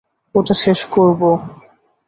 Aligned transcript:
ওটা 0.35 0.55
শেষ 0.63 0.79
করব। 0.85 1.21